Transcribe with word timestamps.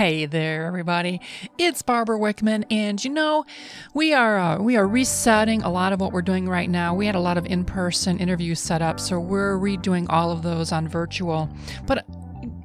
Hey 0.00 0.24
there, 0.24 0.64
everybody! 0.64 1.20
It's 1.58 1.82
Barbara 1.82 2.18
Wickman, 2.18 2.64
and 2.70 3.04
you 3.04 3.10
know, 3.10 3.44
we 3.92 4.14
are 4.14 4.38
uh, 4.38 4.58
we 4.58 4.78
are 4.78 4.88
resetting 4.88 5.60
a 5.60 5.68
lot 5.68 5.92
of 5.92 6.00
what 6.00 6.10
we're 6.10 6.22
doing 6.22 6.48
right 6.48 6.70
now. 6.70 6.94
We 6.94 7.04
had 7.04 7.16
a 7.16 7.20
lot 7.20 7.36
of 7.36 7.44
in-person 7.44 8.18
interviews 8.18 8.60
set 8.60 8.80
up, 8.80 8.98
so 8.98 9.20
we're 9.20 9.58
redoing 9.58 10.06
all 10.08 10.30
of 10.30 10.42
those 10.42 10.72
on 10.72 10.88
virtual. 10.88 11.50
But 11.86 12.06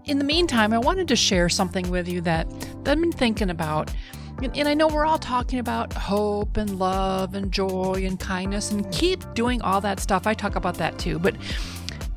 in 0.05 0.17
the 0.17 0.23
meantime, 0.23 0.71
I 0.71 0.77
wanted 0.77 1.09
to 1.09 1.17
share 1.17 1.49
something 1.49 1.89
with 1.91 2.07
you 2.07 2.21
that, 2.21 2.49
that 2.85 2.91
I've 2.93 3.01
been 3.01 3.11
thinking 3.11 3.49
about. 3.49 3.93
And, 4.41 4.69
I 4.69 4.73
know 4.73 4.87
we're 4.87 5.05
all 5.05 5.19
talking 5.19 5.59
about 5.59 5.91
hope 5.91 6.55
and 6.55 6.79
love 6.79 7.35
and 7.35 7.51
joy 7.51 8.03
and 8.05 8.17
kindness, 8.17 8.71
and 8.71 8.89
keep 8.93 9.33
doing 9.33 9.61
all 9.61 9.81
that 9.81 9.99
stuff. 9.99 10.25
I 10.25 10.35
talk 10.35 10.55
about 10.55 10.75
that 10.75 10.97
too, 10.97 11.19
but 11.19 11.35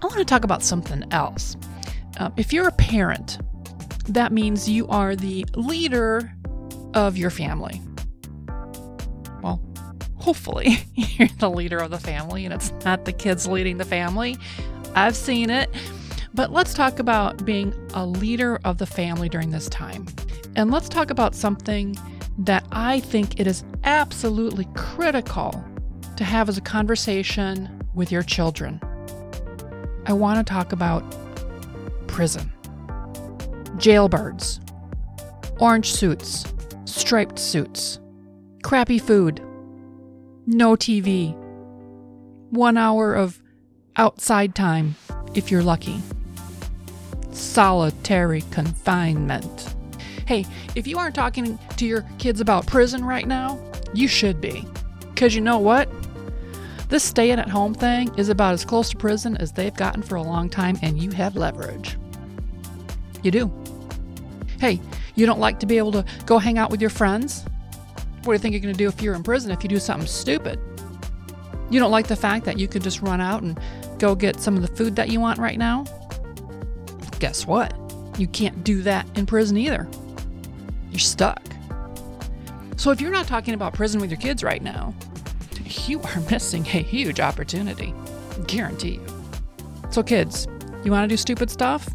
I 0.00 0.06
want 0.06 0.18
to 0.18 0.24
talk 0.24 0.44
about 0.44 0.62
something 0.62 1.02
else. 1.10 1.56
Uh, 2.18 2.30
if 2.36 2.52
you're 2.52 2.68
a 2.68 2.72
parent 2.72 3.38
that 4.08 4.32
means 4.32 4.68
you 4.68 4.86
are 4.88 5.14
the 5.14 5.44
leader 5.54 6.32
of 6.94 7.16
your 7.16 7.30
family. 7.30 7.80
Well, 9.42 9.60
hopefully 10.16 10.78
you're 10.94 11.28
the 11.38 11.50
leader 11.50 11.78
of 11.78 11.90
the 11.90 11.98
family 11.98 12.44
and 12.44 12.54
it's 12.54 12.72
not 12.84 13.04
the 13.04 13.12
kids 13.12 13.46
leading 13.46 13.78
the 13.78 13.84
family. 13.84 14.36
I've 14.94 15.16
seen 15.16 15.50
it. 15.50 15.70
But 16.34 16.52
let's 16.52 16.74
talk 16.74 16.98
about 16.98 17.44
being 17.44 17.74
a 17.94 18.06
leader 18.06 18.60
of 18.64 18.78
the 18.78 18.86
family 18.86 19.28
during 19.28 19.50
this 19.50 19.68
time. 19.68 20.06
And 20.56 20.70
let's 20.70 20.88
talk 20.88 21.10
about 21.10 21.34
something 21.34 21.96
that 22.38 22.64
I 22.70 23.00
think 23.00 23.40
it 23.40 23.46
is 23.46 23.64
absolutely 23.84 24.68
critical 24.74 25.64
to 26.16 26.24
have 26.24 26.48
as 26.48 26.56
a 26.56 26.60
conversation 26.60 27.82
with 27.94 28.12
your 28.12 28.22
children. 28.22 28.80
I 30.06 30.12
want 30.12 30.38
to 30.38 30.50
talk 30.50 30.72
about 30.72 31.02
prison 32.06 32.52
jailbirds, 33.78 34.60
orange 35.60 35.92
suits, 35.92 36.44
striped 36.84 37.38
suits, 37.38 38.00
crappy 38.62 38.98
food, 38.98 39.40
no 40.46 40.74
TV, 40.74 41.34
one 42.50 42.76
hour 42.76 43.14
of 43.14 43.40
outside 43.96 44.54
time 44.54 44.96
if 45.34 45.50
you're 45.50 45.62
lucky, 45.62 46.00
solitary 47.30 48.42
confinement. 48.50 49.74
Hey, 50.26 50.44
if 50.74 50.86
you 50.86 50.98
aren't 50.98 51.14
talking 51.14 51.58
to 51.76 51.86
your 51.86 52.04
kids 52.18 52.40
about 52.40 52.66
prison 52.66 53.04
right 53.04 53.26
now, 53.26 53.58
you 53.94 54.08
should 54.08 54.40
be. 54.40 54.66
Because 55.14 55.34
you 55.34 55.40
know 55.40 55.58
what? 55.58 55.88
This 56.88 57.04
staying 57.04 57.38
at 57.38 57.48
home 57.48 57.74
thing 57.74 58.14
is 58.16 58.28
about 58.28 58.54
as 58.54 58.64
close 58.64 58.90
to 58.90 58.96
prison 58.96 59.36
as 59.36 59.52
they've 59.52 59.74
gotten 59.74 60.02
for 60.02 60.16
a 60.16 60.22
long 60.22 60.48
time, 60.48 60.78
and 60.82 61.02
you 61.02 61.10
have 61.10 61.36
leverage. 61.36 61.98
You 63.22 63.30
do. 63.30 63.57
Hey, 64.58 64.80
you 65.14 65.26
don't 65.26 65.40
like 65.40 65.60
to 65.60 65.66
be 65.66 65.78
able 65.78 65.92
to 65.92 66.04
go 66.26 66.38
hang 66.38 66.58
out 66.58 66.70
with 66.70 66.80
your 66.80 66.90
friends? 66.90 67.44
What 68.24 68.24
do 68.24 68.32
you 68.32 68.38
think 68.38 68.52
you're 68.52 68.60
going 68.60 68.74
to 68.74 68.78
do 68.78 68.88
if 68.88 69.00
you're 69.00 69.14
in 69.14 69.22
prison 69.22 69.50
if 69.50 69.62
you 69.62 69.68
do 69.68 69.78
something 69.78 70.06
stupid? 70.06 70.58
You 71.70 71.78
don't 71.78 71.90
like 71.90 72.08
the 72.08 72.16
fact 72.16 72.44
that 72.46 72.58
you 72.58 72.66
could 72.66 72.82
just 72.82 73.00
run 73.00 73.20
out 73.20 73.42
and 73.42 73.58
go 73.98 74.14
get 74.14 74.40
some 74.40 74.56
of 74.56 74.62
the 74.62 74.74
food 74.76 74.96
that 74.96 75.10
you 75.10 75.20
want 75.20 75.38
right 75.38 75.58
now? 75.58 75.84
Guess 77.20 77.46
what? 77.46 77.74
You 78.18 78.26
can't 78.26 78.64
do 78.64 78.82
that 78.82 79.06
in 79.16 79.26
prison 79.26 79.56
either. 79.56 79.88
You're 80.90 80.98
stuck. 80.98 81.42
So 82.76 82.90
if 82.90 83.00
you're 83.00 83.10
not 83.10 83.26
talking 83.26 83.54
about 83.54 83.74
prison 83.74 84.00
with 84.00 84.10
your 84.10 84.20
kids 84.20 84.42
right 84.42 84.62
now, 84.62 84.94
you 85.86 86.00
are 86.00 86.20
missing 86.30 86.62
a 86.62 86.82
huge 86.82 87.20
opportunity. 87.20 87.94
Guarantee 88.46 88.94
you. 88.94 89.06
So, 89.90 90.02
kids, 90.02 90.46
you 90.84 90.90
want 90.90 91.04
to 91.04 91.08
do 91.08 91.16
stupid 91.16 91.50
stuff? 91.50 91.88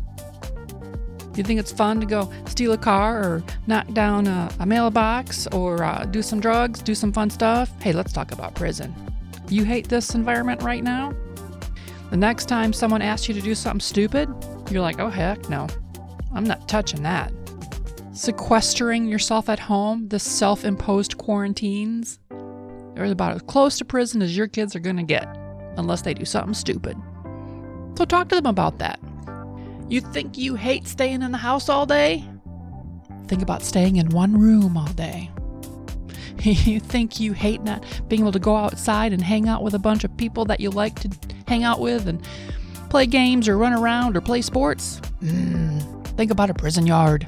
You 1.35 1.43
think 1.43 1.59
it's 1.59 1.71
fun 1.71 1.99
to 1.99 2.05
go 2.05 2.31
steal 2.45 2.73
a 2.73 2.77
car 2.77 3.23
or 3.23 3.43
knock 3.65 3.91
down 3.93 4.27
a, 4.27 4.51
a 4.59 4.65
mailbox 4.65 5.47
or 5.47 5.83
uh, 5.83 6.05
do 6.05 6.21
some 6.21 6.39
drugs, 6.39 6.81
do 6.81 6.93
some 6.93 7.11
fun 7.11 7.29
stuff? 7.29 7.71
Hey, 7.81 7.91
let's 7.91 8.13
talk 8.13 8.31
about 8.31 8.53
prison. 8.53 8.93
You 9.49 9.65
hate 9.65 9.89
this 9.89 10.13
environment 10.13 10.61
right 10.61 10.83
now? 10.83 11.13
The 12.11 12.17
next 12.17 12.45
time 12.45 12.73
someone 12.73 13.01
asks 13.01 13.27
you 13.27 13.33
to 13.33 13.41
do 13.41 13.55
something 13.55 13.79
stupid, 13.79 14.29
you're 14.69 14.81
like, 14.81 14.99
oh 14.99 15.09
heck 15.09 15.49
no, 15.49 15.67
I'm 16.33 16.43
not 16.43 16.67
touching 16.67 17.01
that. 17.03 17.33
Sequestering 18.13 19.07
yourself 19.07 19.49
at 19.49 19.57
home, 19.57 20.07
the 20.09 20.19
self 20.19 20.65
imposed 20.65 21.17
quarantines, 21.17 22.19
they're 22.93 23.05
about 23.05 23.33
as 23.33 23.41
close 23.41 23.79
to 23.79 23.85
prison 23.85 24.21
as 24.21 24.37
your 24.37 24.47
kids 24.47 24.75
are 24.75 24.79
going 24.79 24.97
to 24.97 25.03
get, 25.03 25.27
unless 25.77 26.03
they 26.03 26.13
do 26.13 26.25
something 26.25 26.53
stupid. 26.53 26.95
So 27.97 28.05
talk 28.05 28.29
to 28.29 28.35
them 28.35 28.45
about 28.45 28.77
that. 28.77 28.99
You 29.93 30.01
think 30.01 30.39
you 30.39 30.55
hate 30.55 30.87
staying 30.87 31.21
in 31.21 31.31
the 31.31 31.37
house 31.37 31.69
all 31.69 31.85
day? 31.85 32.27
Think 33.27 33.43
about 33.43 33.61
staying 33.61 33.97
in 33.97 34.09
one 34.09 34.35
room 34.39 34.75
all 34.75 34.87
day. 34.87 35.29
you 36.41 36.79
think 36.79 37.19
you 37.19 37.33
hate 37.33 37.61
not 37.61 37.85
being 38.07 38.23
able 38.23 38.31
to 38.31 38.39
go 38.39 38.55
outside 38.55 39.13
and 39.13 39.21
hang 39.21 39.47
out 39.47 39.61
with 39.61 39.75
a 39.75 39.79
bunch 39.79 40.03
of 40.03 40.17
people 40.17 40.45
that 40.45 40.59
you 40.59 40.71
like 40.71 40.99
to 41.01 41.11
hang 41.47 41.63
out 41.63 41.79
with 41.79 42.07
and 42.07 42.27
play 42.89 43.05
games 43.05 43.47
or 43.47 43.55
run 43.55 43.71
around 43.71 44.17
or 44.17 44.21
play 44.21 44.41
sports? 44.41 44.99
Mm, 45.21 46.07
think 46.17 46.31
about 46.31 46.49
a 46.49 46.55
prison 46.55 46.87
yard. 46.87 47.27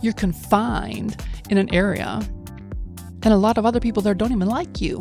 You're 0.00 0.12
confined 0.12 1.24
in 1.50 1.56
an 1.56 1.72
area, 1.72 2.20
and 3.22 3.32
a 3.32 3.36
lot 3.36 3.58
of 3.58 3.64
other 3.64 3.78
people 3.78 4.02
there 4.02 4.14
don't 4.14 4.32
even 4.32 4.48
like 4.48 4.80
you. 4.80 4.98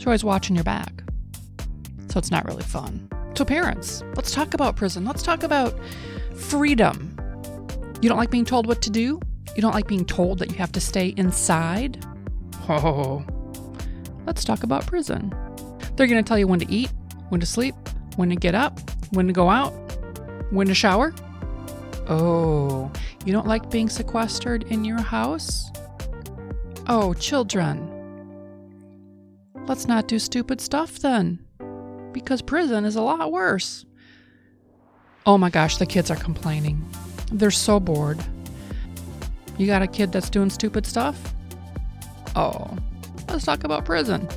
So 0.00 0.06
always 0.06 0.24
watching 0.24 0.56
your 0.56 0.64
back. 0.64 1.04
So 2.08 2.18
it's 2.18 2.32
not 2.32 2.44
really 2.46 2.64
fun. 2.64 3.08
So, 3.40 3.46
parents, 3.46 4.04
let's 4.16 4.32
talk 4.32 4.52
about 4.52 4.76
prison. 4.76 5.06
Let's 5.06 5.22
talk 5.22 5.44
about 5.44 5.74
freedom. 6.34 7.16
You 8.02 8.10
don't 8.10 8.18
like 8.18 8.30
being 8.30 8.44
told 8.44 8.66
what 8.66 8.82
to 8.82 8.90
do? 8.90 9.18
You 9.56 9.62
don't 9.62 9.72
like 9.72 9.86
being 9.86 10.04
told 10.04 10.40
that 10.40 10.50
you 10.50 10.56
have 10.56 10.72
to 10.72 10.80
stay 10.80 11.14
inside? 11.16 12.04
Oh, 12.68 13.24
let's 14.26 14.44
talk 14.44 14.62
about 14.62 14.86
prison. 14.86 15.34
They're 15.96 16.06
going 16.06 16.22
to 16.22 16.28
tell 16.28 16.38
you 16.38 16.46
when 16.46 16.60
to 16.60 16.70
eat, 16.70 16.92
when 17.30 17.40
to 17.40 17.46
sleep, 17.46 17.74
when 18.16 18.28
to 18.28 18.36
get 18.36 18.54
up, 18.54 18.78
when 19.12 19.26
to 19.26 19.32
go 19.32 19.48
out, 19.48 19.70
when 20.50 20.66
to 20.66 20.74
shower. 20.74 21.14
Oh, 22.10 22.92
you 23.24 23.32
don't 23.32 23.46
like 23.46 23.70
being 23.70 23.88
sequestered 23.88 24.64
in 24.64 24.84
your 24.84 25.00
house? 25.00 25.70
Oh, 26.88 27.14
children. 27.14 27.88
Let's 29.66 29.88
not 29.88 30.08
do 30.08 30.18
stupid 30.18 30.60
stuff 30.60 30.98
then 30.98 31.38
because 32.12 32.42
prison 32.42 32.84
is 32.84 32.96
a 32.96 33.02
lot 33.02 33.32
worse. 33.32 33.84
Oh 35.26 35.38
my 35.38 35.50
gosh, 35.50 35.76
the 35.76 35.86
kids 35.86 36.10
are 36.10 36.16
complaining. 36.16 36.88
They're 37.32 37.50
so 37.50 37.78
bored. 37.78 38.18
You 39.58 39.66
got 39.66 39.82
a 39.82 39.86
kid 39.86 40.12
that's 40.12 40.30
doing 40.30 40.50
stupid 40.50 40.86
stuff? 40.86 41.34
Oh, 42.34 42.76
let's 43.28 43.44
talk 43.44 43.64
about 43.64 43.84
prison. 43.84 44.28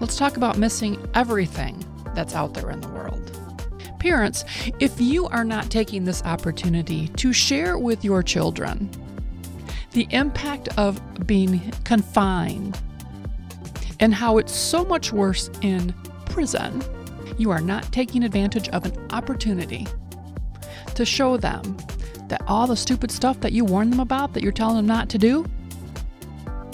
Let's 0.00 0.16
talk 0.16 0.36
about 0.36 0.58
missing 0.58 0.98
everything 1.14 1.84
that's 2.14 2.34
out 2.34 2.54
there 2.54 2.70
in 2.70 2.80
the 2.80 2.88
world. 2.88 3.36
Parents, 3.98 4.44
if 4.80 5.00
you 5.00 5.26
are 5.26 5.44
not 5.44 5.70
taking 5.70 6.04
this 6.04 6.22
opportunity 6.24 7.08
to 7.08 7.32
share 7.32 7.78
with 7.78 8.04
your 8.04 8.22
children 8.22 8.90
the 9.92 10.06
impact 10.10 10.68
of 10.78 11.00
being 11.26 11.72
confined 11.84 12.78
and 13.98 14.14
how 14.14 14.38
it's 14.38 14.54
so 14.54 14.84
much 14.84 15.12
worse 15.12 15.50
in 15.60 15.94
prison, 16.30 16.82
you 17.36 17.50
are 17.50 17.60
not 17.60 17.92
taking 17.92 18.22
advantage 18.22 18.68
of 18.70 18.84
an 18.84 19.06
opportunity 19.12 19.86
to 20.94 21.04
show 21.04 21.36
them 21.36 21.76
that 22.28 22.42
all 22.46 22.66
the 22.66 22.76
stupid 22.76 23.10
stuff 23.10 23.40
that 23.40 23.52
you 23.52 23.64
warn 23.64 23.90
them 23.90 24.00
about 24.00 24.32
that 24.32 24.42
you're 24.42 24.52
telling 24.52 24.76
them 24.76 24.86
not 24.86 25.08
to 25.08 25.18
do, 25.18 25.44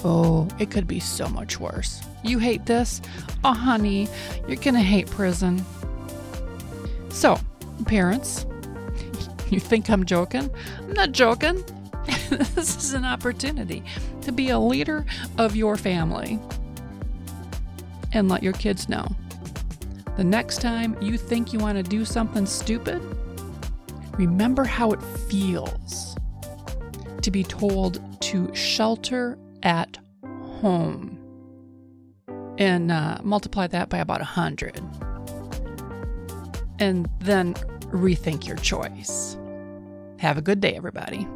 oh, 0.04 0.46
it 0.58 0.70
could 0.70 0.86
be 0.86 1.00
so 1.00 1.28
much 1.28 1.58
worse. 1.58 2.02
You 2.22 2.38
hate 2.38 2.66
this? 2.66 3.00
Oh, 3.44 3.54
honey, 3.54 4.08
you're 4.46 4.56
to 4.56 4.72
hate 4.80 5.08
prison. 5.10 5.64
So, 7.08 7.38
parents, 7.86 8.44
you 9.50 9.60
think 9.60 9.88
I'm 9.88 10.04
joking? 10.04 10.50
I'm 10.78 10.92
not 10.92 11.12
joking. 11.12 11.64
this 12.30 12.76
is 12.76 12.92
an 12.92 13.04
opportunity 13.04 13.82
to 14.22 14.32
be 14.32 14.50
a 14.50 14.58
leader 14.58 15.06
of 15.38 15.56
your 15.56 15.76
family 15.76 16.38
and 18.12 18.28
let 18.28 18.42
your 18.42 18.52
kids 18.52 18.88
know 18.88 19.06
the 20.16 20.24
next 20.24 20.60
time 20.60 20.96
you 21.00 21.18
think 21.18 21.52
you 21.52 21.58
want 21.58 21.76
to 21.76 21.82
do 21.82 22.04
something 22.04 22.46
stupid, 22.46 23.02
remember 24.12 24.64
how 24.64 24.92
it 24.92 25.02
feels 25.02 26.16
to 27.22 27.30
be 27.30 27.44
told 27.44 28.00
to 28.22 28.52
shelter 28.54 29.38
at 29.62 29.98
home 30.60 31.18
and 32.58 32.90
uh, 32.90 33.18
multiply 33.22 33.66
that 33.66 33.88
by 33.88 33.98
about 33.98 34.20
100. 34.20 34.80
And 36.78 37.08
then 37.20 37.54
rethink 37.92 38.46
your 38.46 38.56
choice. 38.56 39.36
Have 40.18 40.38
a 40.38 40.42
good 40.42 40.60
day, 40.60 40.74
everybody. 40.74 41.26